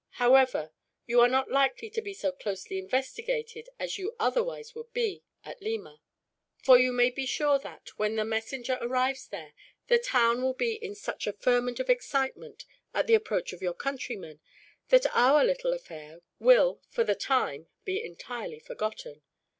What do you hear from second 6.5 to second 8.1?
for you may be sure that,